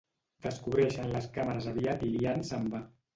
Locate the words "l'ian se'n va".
2.15-2.81